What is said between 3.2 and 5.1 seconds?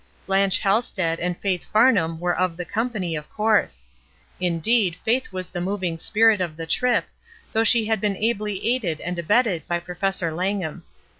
course; indeed.